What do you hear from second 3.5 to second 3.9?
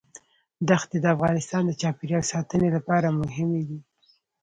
دي.